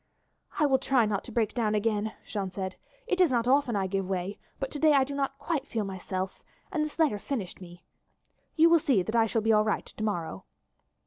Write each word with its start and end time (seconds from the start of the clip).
"I 0.57 0.65
will 0.65 0.79
try 0.79 1.05
not 1.05 1.23
to 1.25 1.31
break 1.31 1.53
down 1.53 1.75
again," 1.75 2.13
Jeanne 2.25 2.49
said; 2.49 2.75
"it 3.05 3.21
is 3.21 3.29
not 3.29 3.47
often 3.47 3.75
I 3.75 3.85
give 3.85 4.09
way, 4.09 4.39
but 4.59 4.71
to 4.71 4.79
day 4.79 4.93
I 4.93 5.03
do 5.03 5.13
not 5.13 5.37
feel 5.37 5.85
quite 5.85 5.85
myself, 5.85 6.41
and 6.71 6.83
this 6.83 6.97
letter 6.97 7.19
finished 7.19 7.61
me. 7.61 7.83
You 8.55 8.71
will 8.71 8.79
see 8.79 9.05
I 9.13 9.27
shall 9.27 9.43
be 9.43 9.53
all 9.53 9.63
right 9.63 9.85
to 9.85 10.03
morrow." 10.03 10.45